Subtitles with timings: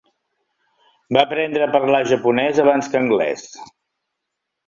[1.17, 3.47] Va aprendre a parlar japonès abans que anglès.